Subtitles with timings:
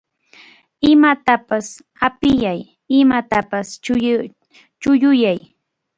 [0.91, 1.67] Imatapas
[2.07, 2.59] apiyay,
[2.99, 3.67] imatapas
[4.81, 5.39] chulluyay.